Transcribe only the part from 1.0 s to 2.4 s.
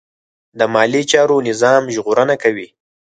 چارو نظم ژغورنه